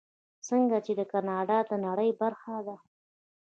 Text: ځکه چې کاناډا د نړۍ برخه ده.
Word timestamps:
ځکه 0.47 0.77
چې 0.85 0.93
کاناډا 1.11 1.57
د 1.69 1.71
نړۍ 1.85 2.09
برخه 2.21 2.55
ده. 2.67 2.75